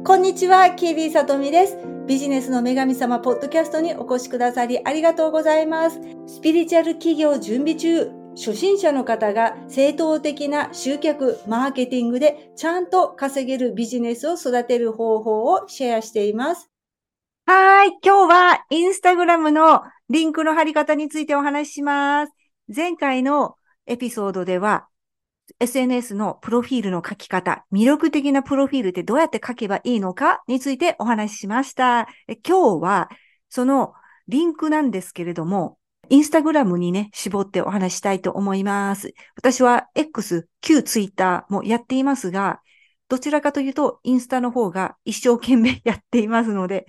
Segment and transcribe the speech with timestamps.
[0.00, 1.76] こんにちは、キービーさとみです。
[2.08, 6.00] ビジネスの女神様ポッドキャストにお越しくださりありがとうございます。
[6.26, 16.68] スピリチュアル企業準備中、初心者の方が正当的な集客、マーケティングでちゃんと稼げるビジネスを育てる方法をシェアしています。
[17.46, 17.96] はい。
[18.02, 22.32] 今日はインスタグラムのリンクの貼り方についてお話しします。
[22.74, 23.54] 前回の
[23.86, 24.88] エピソードでは
[25.60, 32.08] SNS のプロフィールの書き方、魅力的なプロフィールってどうやって書けばいいのかについてお話ししました。
[32.46, 33.10] 今日は
[33.48, 33.94] その
[34.28, 39.14] リンクなんですけれども、インスタグラムにね、絞ってお話したいと思います。
[39.36, 42.60] 私は X、旧 Twitter もやっていますが、
[43.08, 46.86] どちらかというと、インスタの方が一生懸命やっていますので、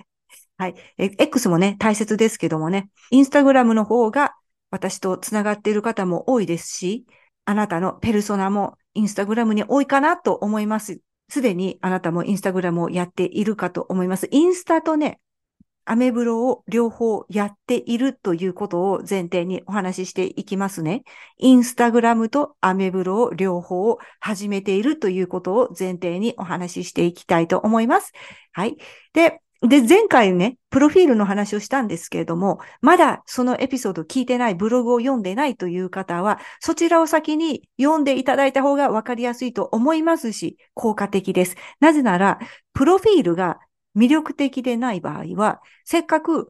[0.57, 0.76] はい。
[0.98, 4.35] X もね、大切ですけどもね、インスタグラムの方が
[4.71, 7.05] 私と繋がっている方も多いですし、
[7.45, 11.01] あなたのペルソナもインスタグラムに多いかなと思います。
[11.29, 14.27] すでにあなたもインスタグラムをやっているかと思います。
[14.31, 15.20] インスタとね、
[15.85, 21.03] アメブロを両方やっているということを前提にお話ししていきますね。
[21.37, 28.13] インスタグラムとアメブロを両方始めているということを前提にお話ししていきたいと思います。
[28.53, 28.77] はい。
[29.13, 41.55] で、で、前回ね、プロフィールの話をしたんですけれども、まだそのエピソード聞いてない、ブログを読んでないという方は、そちらを先に読んでいただいた方がわかりやすいと思いますし、効果的です。
[41.79, 42.39] なぜなら、
[42.73, 43.59] プロフィールが
[43.95, 46.49] 魅力的でない場合は、せっかく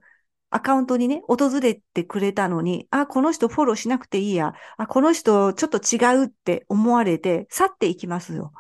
[0.50, 8.54] アカウントにね、訪れてくれたのに、あ、この人フォローしなくていいや、あ、この人ちょっと違うって思われて去っていきますよ。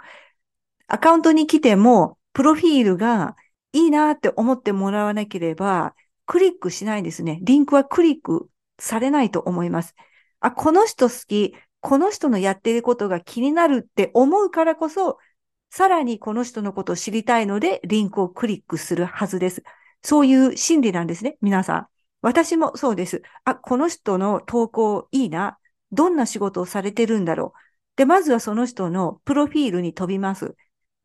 [0.87, 3.35] アカウントに来ても、プロフィールが
[3.73, 7.39] いいなって思ってもらわなければ、クリックしないんですね。
[7.41, 8.49] リンクはクリック
[8.79, 9.95] されないと思います。
[10.39, 15.17] あ、この人好き、この人のやっていることが気になるって思うからこそ、
[15.69, 19.63] さらにこの人のことを知りたいので、リンクをクリックするはずです。
[20.03, 21.87] そういう心理なんですね、皆さん。
[22.21, 23.21] 私もそうです。
[23.43, 25.57] あ、この人の投稿いいな。
[25.91, 27.59] どんな仕事をされてるんだろう。
[27.95, 30.55] で、まずはその人のプロフィールに飛びます。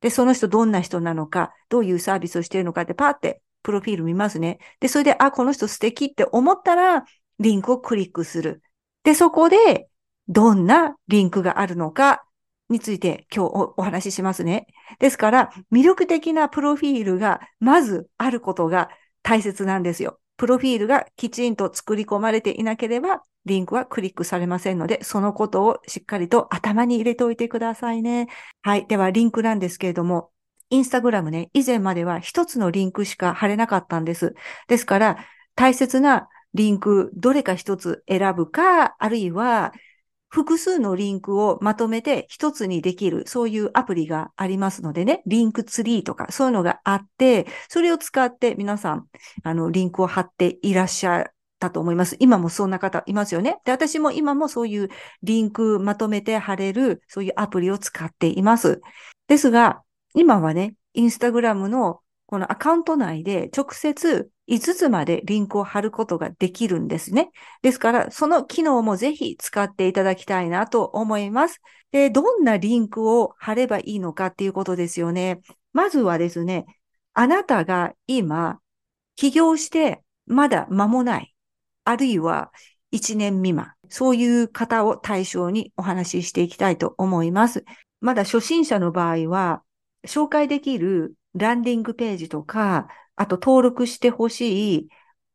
[0.00, 4.58] で、その人どんな人なのか、どういうサービスをしているのかってパーってプロフィール見ますね。
[4.80, 7.04] で、それで、あ、この人素敵って思ったら、
[7.38, 8.62] リンクをクリックする。
[9.04, 9.88] で、そこで、
[10.28, 12.24] どんなリンクがあるのか
[12.68, 14.66] について今日お話ししますね。
[14.98, 18.90] ですから、魅力的なプロフィールがまずあることが
[19.22, 20.20] 大切なんですよ。
[20.38, 28.28] プロフィールがきちんと作り込まれていなければ、リンクはクリックされませんので、そのことをしっかりと頭に入れておいてくださいね。
[28.62, 28.86] はい。
[28.86, 30.30] では、リンクなんですけれども、
[30.70, 34.34] インスタグラムね、以前までは一つのリンクしか貼れなかったんです。
[34.68, 35.18] ですから、
[35.56, 39.72] 大切なリンク、どれか一つ選ぶか、あるいは、
[40.28, 49.06] 複数のリンクをまとめて一つにできる、そういうアプリがありますのでね、リンクツリーとかそういうのがあって、それを使って皆さん、
[49.42, 51.24] あの、リンクを貼っていらっしゃっ
[51.58, 52.16] たと思います。
[52.18, 53.58] 今もそんな方いますよね。
[53.64, 54.88] で、私も今もそういう
[55.22, 58.80] リンクまとめて貼れる、そういうアプリを使っています。
[59.28, 59.82] ですが、
[60.14, 67.30] 今はね、インスタグラムのこのアカウント内で直接5つまでリンクを貼ることができるんですね。
[67.62, 71.60] ですから、その機能もぜひ使っていただきたいなと思います。
[71.92, 75.40] で、どんなリンクを貼ればいいのかっていうことですよね。
[75.72, 76.66] まずはですね、
[77.12, 78.60] あなたが今、
[79.16, 81.34] 起業してまだ間もない、
[81.84, 82.52] あるいは
[82.92, 87.64] 1年未満、そういう方を対象にお話ししていきたいと思います。
[88.00, 89.62] まだ初心者の場合は、
[90.06, 92.88] 紹介できるランディングページとか、
[93.20, 94.88] あと登録してほしい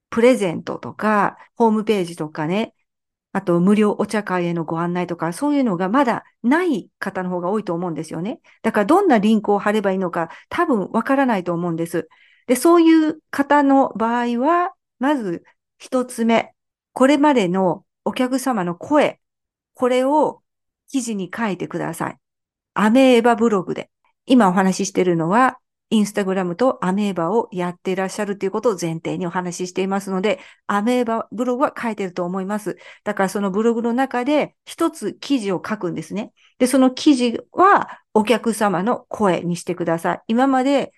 [0.09, 2.73] プレゼントとか、ホームページとかね、
[3.33, 8.39] あと無料お茶会へのご案内とか、そういうのがまだない方の方が多いと思うんですよね。
[8.61, 12.07] だからどんなリンクを貼ればいいのか多分わからないと思うんです。
[12.47, 15.43] で、そういう方の場合は、まず
[15.77, 16.53] 一つ目、
[16.93, 19.19] これまでのお客様の声、
[19.73, 20.43] これを
[20.89, 22.17] 記事に書いてください。
[22.75, 23.89] アメーバブログで。
[24.25, 32.77] 今お話ししているのは、インスタグラムとアメーバをやっていらっしゃるということを前提にお話ししていますので、アメーバブログは書いてると思います。
[33.03, 36.33] だからそのブログの中で一つ記事を書くんですね。
[36.57, 40.21] で、その記事はお客様の声にしてください。
[40.27, 40.91] 今まで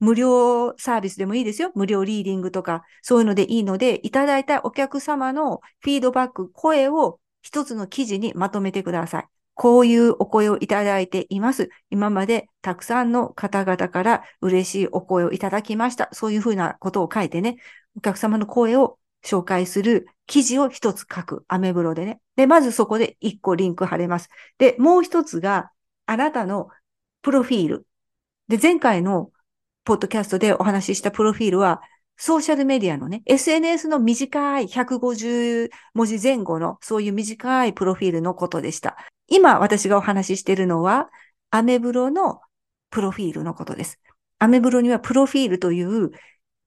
[0.00, 1.70] 無料サービスでもいいですよ。
[1.74, 9.31] 無料リーディングとか、そういうのでいいので、いただいたお客様のフィードバック、声を一つの記事にまとめてください。
[9.54, 11.70] こういうお声をいただいています。
[11.90, 16.08] 今までたくさんの方々から嬉しいお声をいただきました。
[16.12, 17.56] そういうふうなことを書いてね、
[17.96, 21.44] お客様の声を紹介する記事を一つ書く。
[21.48, 22.20] アメブロでね。
[22.36, 24.28] で、まずそこで一個リンク貼れます。
[24.58, 25.70] で、もう一つが、
[26.06, 26.68] あなたの
[27.22, 27.86] プロフィール。
[28.48, 29.30] で、前回の
[29.84, 31.82] ポッドキャストでお話ししたプロフィールは、
[32.16, 38.96] ソーシャルメディアのね、SNS の短い150文字前後のそういう短いプロフィールのことでした。
[39.32, 41.10] 今私がお話ししているのは、
[41.50, 42.40] アメブロの
[42.90, 43.98] プロフィールのことです。
[44.38, 46.10] アメブロにはプロフィールという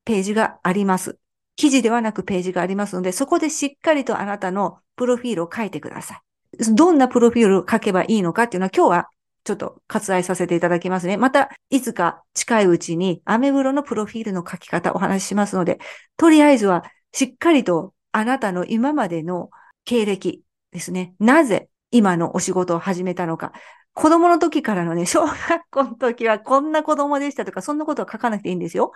[0.03, 1.19] ページがあります。
[1.55, 6.73] 記事ではなくページがありますので、そこでしっかりとあなたのプロフィールを書いてください。
[6.73, 9.09] どんなプロフィールを書けばいいのかっていうのは今日は
[9.43, 11.17] ちょっと割愛させていただきますね。
[11.17, 15.77] また、いつか近いうちにアメブロのプロフィールの書き方お話ししますので、
[16.17, 19.51] とりあえずはしっかりとあなたの今までの
[19.83, 20.41] 経歴
[20.71, 21.13] ですね。
[21.19, 23.53] なぜ今のお仕事を始めたのか。
[23.93, 25.35] 子供の時からのね、 小学
[25.71, 28.91] 校の時はこんな子供でしたとか、そんなことは書かなくていいんですよ。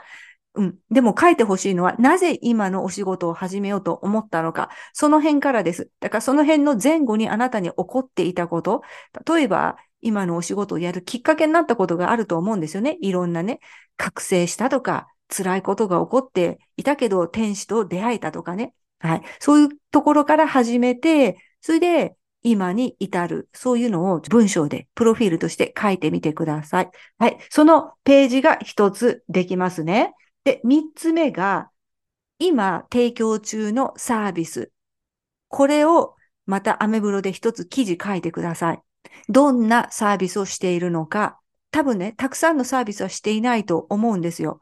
[0.55, 0.75] うん。
[0.91, 5.89] でも書いてほしいのは、なぜ今のお仕事を始めようと思ったのか、その辺からです。
[5.99, 8.81] だからその辺の前後にあなたに起こっていたこと、
[9.25, 12.97] 例えば、今のお仕事をやるきっかけになったことがあると思うんですよね。
[13.01, 13.59] いろんなね、
[13.97, 18.73] 覚醒したとか、辛いことが起こっていたけど、天使と出会えたとかね。
[18.99, 19.21] はい。
[19.39, 26.89] そういうところから始めて、それで今に至る、そういうのを文章で、プロフィールとして書いてみてください。
[27.17, 27.37] はい。
[27.49, 30.13] そのページが一つできますね。
[30.43, 31.69] で、三つ目が、
[32.39, 34.71] 今提供中のサービス。
[35.49, 36.15] これを
[36.45, 38.81] またアメブロで一つ記事書いてください。
[39.27, 41.39] どんなサービスをしているのか。
[41.71, 44.59] 多分ね、たくさんのサービスはしていないと思うんですよ。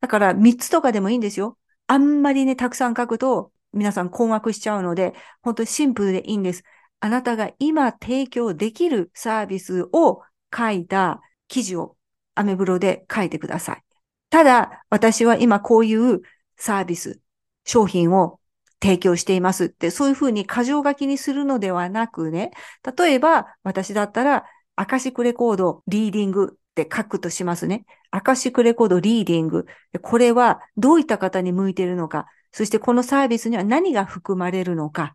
[0.00, 1.58] だから三つとかでもいいんですよ。
[1.88, 6.62] あんまりね、たくさん書くと皆さん困惑しちゃうので、本当にシンプルでいいんです。
[7.00, 10.22] あなたが今提供できるサービスを
[10.54, 11.96] 書いた記事を
[12.34, 13.82] アメブロで書いてください。
[14.28, 16.20] ただ、私は今こういう
[16.56, 17.20] サービス、
[17.64, 18.38] 商品を
[18.82, 22.52] 提供していますって、そういうふうに箇条書きにするのではなくね、
[22.96, 24.44] 例えば私だったら、
[24.76, 27.84] アカシックレコードリーディングって書くとしますね。
[28.10, 29.66] アカシックレコードリーディング。
[30.00, 32.26] これはどういった方に向いているのか。
[32.52, 35.14] そしてこのサービスには何が含まれるのか。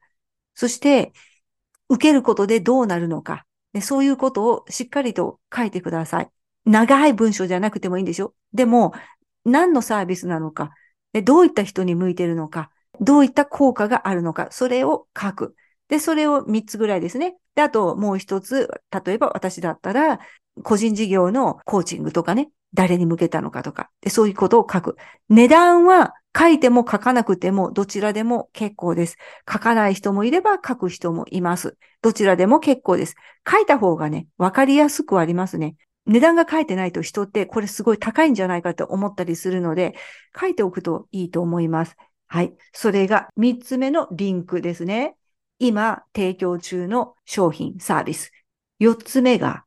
[0.54, 1.14] そして
[1.90, 3.46] 受けることでどうなるのか。
[3.82, 6.30] そういうことをしっかりと書いてください。
[6.66, 8.94] 長い文章じゃなくてもいいんでしょでも、
[9.44, 10.72] 何のサービスなのか。
[11.24, 12.72] どういった人に向いてるのか。
[13.00, 14.48] どういった効果があるのか。
[14.52, 15.56] それを書く。
[15.88, 17.36] で、それを3つぐらいですね。
[17.54, 18.70] で、あともう一つ、
[19.06, 20.20] 例えば私だったら、
[20.64, 24.98] 個人事業のコーチングとかね、誰に向けたのかとか、でそういうことを書く。
[25.30, 29.18] 値段は書いても書かなくてもどちらでも結構です。
[29.52, 31.78] 書かない人もいれば書く人もいます。
[32.02, 33.16] どちらでも結構です。
[33.50, 35.76] 書いた方がね、わかりやすくありますね。
[36.06, 39.96] 値段が書いてないと人ってこれすごい高いんじゃないかって思ったりするので、
[40.40, 41.96] 書いておくといいと思います。
[42.28, 42.54] はい。
[42.74, 45.16] それが3つ目のリンクですね。
[45.58, 48.32] 今提供中の商品、サービス。
[48.82, 49.64] 4つ目が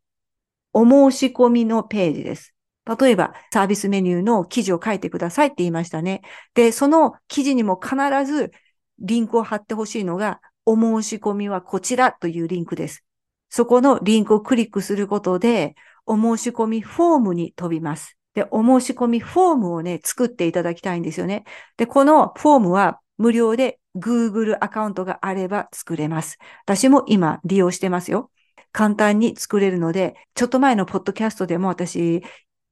[0.75, 2.55] お申し込みのページです。
[2.97, 6.23] 例えば、サービスメニューの記事を書いてくださいって言いましたね。
[6.55, 8.53] で、その記事にも必ず
[8.99, 13.05] リンクを貼ってほしいのが、お申し込みはこちらというリンクです。
[13.51, 15.75] そこのリンクをクリックすることで、
[16.07, 18.17] お申し込みフォームに飛びます。
[18.35, 21.45] で、お申し込みフォームをね、作っていただきたいんですよね。
[21.77, 26.39] で、このフォームは無料で Google アカウントがあれば作れます。
[26.65, 28.31] 私も今利用してますよ。
[28.73, 32.23] 簡単に作れるので、ちょっと前のポッドキャストでも私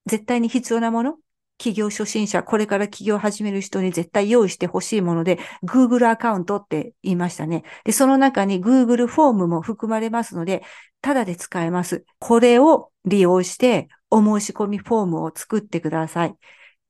[0.06, 1.16] 絶対に必要なもの？
[1.58, 7.64] 企業初心者、これから企業始める人に絶対用意してほしいもので、Google アカウントって言いましたね。
[7.84, 10.62] で、その中に Google フォームも含まれますので、
[11.00, 12.04] ただで使えます。
[12.18, 16.34] これを利用してお申し込みフォームを作ってください。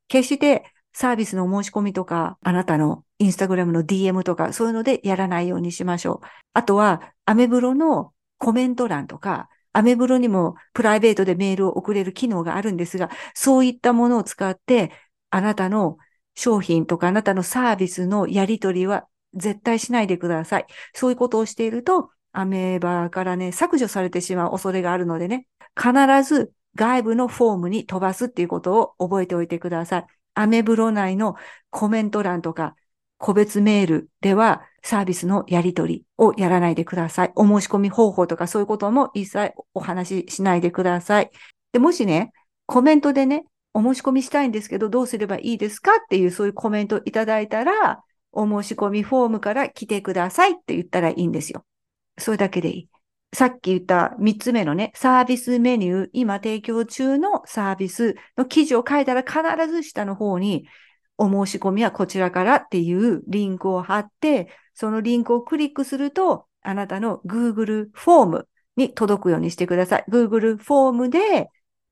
[0.08, 6.26] 決してサービスの申し込みとか、あなたのインスタグラムの DM とか、そういうのでやらないようにしましょう。
[6.54, 14.90] あとは、アメブロのコメント欄とか、アメブロにもプライベートでメールを送れる機能があるんですが、そういったものを使って、
[15.28, 15.98] あなたの
[16.34, 20.66] 商品とかあなたのサービスのやり取りは絶対しないでください。
[20.94, 25.92] そういうことをしていると、アメーバーからね、削除されてしまう恐れがあるのでね、必
[26.22, 30.06] ず外部のフォームに飛ばすっていうことを覚えておいてください。
[30.32, 31.36] アメブロ内の
[31.68, 32.76] コメント欄とか、
[33.18, 37.32] 個別メールではサービスのやり取りをやらないでください。
[37.34, 41.30] お申し込み方法とかそういうことも一切お話ししないでください。
[41.72, 42.32] で、もしね、
[42.66, 43.44] コメントでね、
[43.74, 51.64] お申し込みしたいんですけど、どうすればいいですかっていうそういうコメントいただいたら、お申し込みフォームから来てくださいって言ったらいいんですよ。
[52.18, 52.88] それだけでいい。
[53.32, 60.66] さっき言った3つ目のね、サービスメニュー、今提供中のサービスの記事を書いたら必ず下の方に
[61.18, 70.04] お申し込みはこちらからっていうリンクを貼って、そのリンクをクリックすると、あなたの Google フォームに届くようにしてください。
[70.08, 71.48] Google フォームで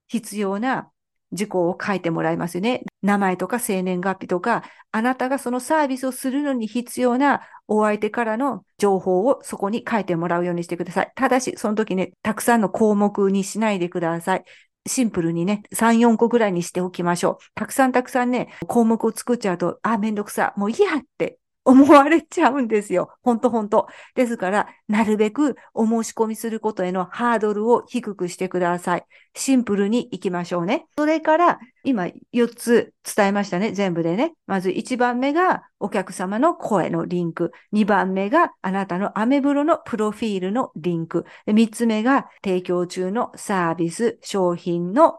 [0.08, 0.90] 必要な
[1.32, 2.84] 事項を書いてもらいますよね。
[3.02, 4.62] 名前とか生年月日とか、
[4.92, 11.12] あなたがそのサービスをするのに必要なお相手からの情報をそこに書いてもらうようにしてください。
[11.14, 14.44] ただし、その時ね、たくさんの項目にしないでください。
[14.86, 17.44] シンプルにね、3、4個ぐらいにしておきましょう。
[17.54, 23.10] たくさんたくさんね、項目を作っちゃうと、あ、めんどくさ、もういいやって思われちゃうんですよ。
[23.22, 23.86] ほんとほんと。
[24.14, 29.04] ですから、なるべくお申し込みすることへのハードルを低くしてください。
[29.34, 30.86] シンプルに行きましょうね。
[30.96, 33.72] それから、今4つ伝えましたね。
[33.72, 34.34] 全部でね。
[34.46, 37.50] まず1番目がお客様の声のリンク。
[37.72, 41.24] 2番目があなたのアメブロのプロフィールのリンク。
[41.46, 45.18] 3つ目が提供中のサービス、商品の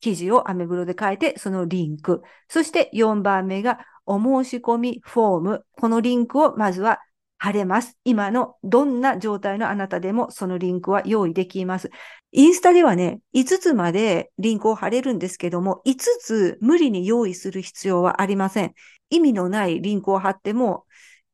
[0.00, 2.22] 記事をアメブロで書いて、そのリンク。
[2.48, 7.00] そして4番目がお申し込みフォーム、このリンクをまずは
[7.38, 7.96] 貼れます。
[8.04, 11.90] 今のどんな状態のあなたでもそのリンクは用意できます。
[12.32, 18.74] インスタではね、5つまでリンクを貼れるんですけども、5つ無理に用意する必要はありません。
[19.10, 20.84] 意味のないリンクを貼っても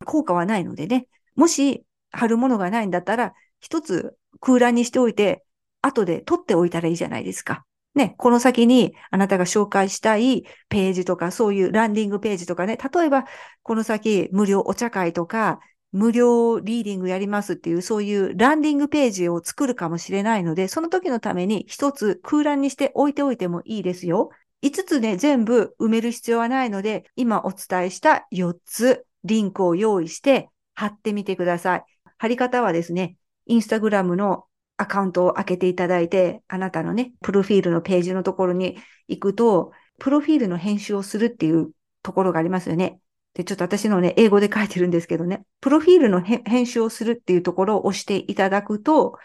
[0.04, 1.06] 効果はないのでね。
[1.36, 5.44] もし貼るものがないんだったら、1つ空欄にしておいて、
[5.80, 7.64] 後で取っておいたらいいじゃないですか。
[7.94, 13.24] ね、この先にあなたが紹介したいページとか、そういうランディングページとかね、例えば、
[13.62, 15.60] この先無料お茶会とか、
[15.92, 24.30] 無料リーディングやりますっていう、そういうランディングページを作るかもしれないので、その時のために一つ空欄にして置いておいてもいいですよ。
[24.62, 31.84] 5つね、全部埋める必要はないので、今お伝えした4つリンクを用意して貼ってみてください。
[32.18, 38.76] 貼り方はですね、インスタグラムのアカウントを開けていただいて、あなたのね、プロフィールのページのところに
[39.08, 41.70] 行くと、プロフィールの編集をするっていう
[42.02, 43.00] ところがありますよね。
[43.34, 49.16] で、ちょっと私のね、英語で書いてるんですけどね、プロフィールの編集をするっていうところを押していただくと、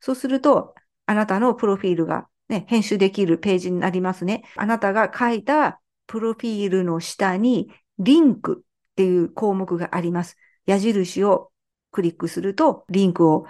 [0.00, 0.74] そうすると、
[1.06, 4.44] あなたのプロフィールがね、編集できるページになりますね。
[4.56, 10.36] あなたが書いたプロフィールの下に、リンクっていう項目があります。
[10.66, 11.50] 矢印を
[11.92, 13.46] クリックすると、リンクを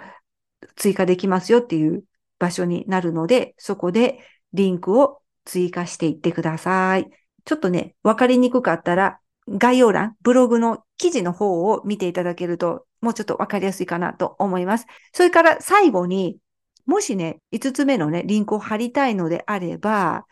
[0.75, 2.03] 追加できますよっていう
[2.39, 4.19] 場所になるので、そこで
[4.53, 7.09] リンクを追加していってください。
[7.45, 14.85] ちょっとね、わかりにくかったら、概要欄、ブログの記事の方を見ていただけると、もうちょっとわかりやすいかなと思います。
[15.11, 16.37] それから最後に、
[16.85, 20.25] もしね、5つ目のね、リンクを貼りたいのであれば、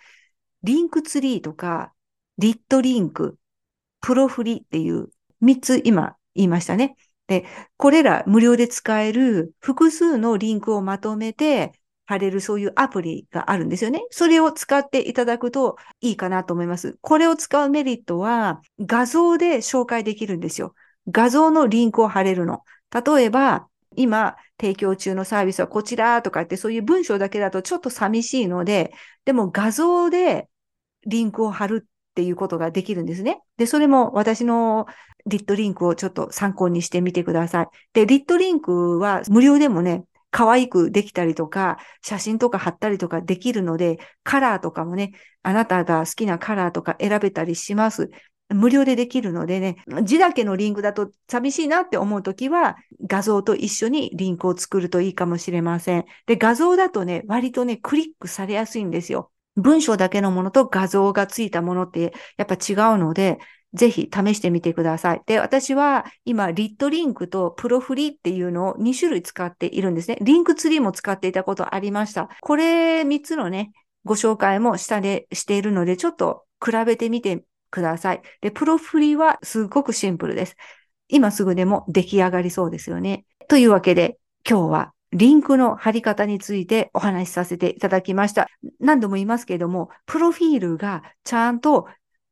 [0.63, 1.93] リンクツリーとか、
[2.37, 3.37] リットリンク、
[3.99, 5.09] プロフリっていう
[5.41, 6.95] 3つ今言いましたね。
[7.31, 7.45] で、
[7.77, 11.71] これら無料で使える複数のリンクをまとめて
[12.05, 14.03] 貼れるそういうアプリがあるんですよね。
[14.09, 16.97] それを使っていただくといいかなと思います。
[16.99, 20.75] これを使うメリットは画像で紹介できるんですよ。
[21.09, 22.63] 画像のリンクを貼れるの。
[22.93, 28.91] 例えば、今提供中のサービスはこちらとかってそういう文章だけだとちょっと寂しいので、
[29.23, 30.49] でも画像で
[31.05, 31.87] リンクを貼る
[32.21, 33.39] っていうことができるんですね。
[33.57, 34.85] で、それも私の
[35.25, 37.67] リットリンクをちょっと参考にしてみてください。
[37.93, 48.11] で、リットリンクは無料でもね、可愛くできたりとか、写真とか貼ったりとかできるので、カラーとかもね、あなたが好きなカラーとか選べたりします。
[48.49, 56.05] 無料でできるのでね、字だけのリンクだと寂しいなって思うときは、画像と一緒にリンクを作るといいかもしれません。
[56.27, 59.30] で、画像だとね、割とね、クリックされやすいんですよ。
[59.55, 63.39] 文章だけのものと画像がついたものってやっぱ違うので、
[63.73, 65.21] ぜひ試してみてください。
[65.25, 70.17] で、私は今、リットリンクとプロフリーっていうのを2種類使っているんですね。
[70.21, 72.29] リンクツリーも使っていたことありました。
[72.41, 73.71] これ3つのね、
[74.03, 78.21] ご紹介も下でしているので、ちょっと比べてみてください。
[78.41, 80.57] で、プロフリーはすごくシンプルです。
[81.07, 83.25] 今すぐでも出来上がりそうですよね。
[83.47, 84.17] というわけで、
[84.47, 88.47] 今日はリンクの貼り方についてお話しさせていただきました。
[88.79, 91.87] 何度も言いますけれども、プロフィールがちゃんと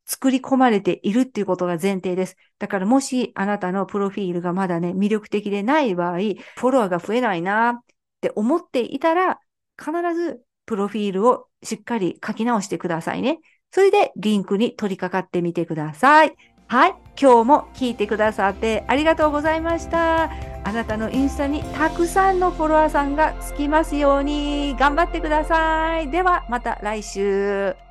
[0.06, 2.36] 作り込まれているっていうことが前提です。
[2.58, 7.80] だからもしあなたのプロフィールがまだね、魅力的でない場合、フォロワーが増えないなっ
[8.22, 9.40] て思っていたら、
[9.78, 13.40] 必ずプロフィールをしっかり書き直してくださいね。
[13.72, 16.36] それでリンクに取り掛かってみてください。
[16.70, 16.96] はい。
[17.20, 20.30] 今日も聞いてくださってありがとうございました。
[20.64, 26.12] あなたのインスタにたくさんのフォロワーさんがつきますように頑張ってください。
[26.12, 27.89] ではまた来週。